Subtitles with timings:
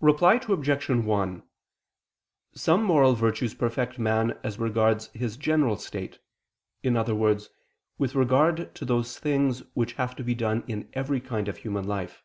[0.00, 0.88] Reply Obj.
[0.88, 1.42] 1:
[2.54, 6.18] Some moral virtues perfect man as regards his general state,
[6.82, 7.50] in other words,
[7.96, 11.86] with regard to those things which have to be done in every kind of human
[11.86, 12.24] life.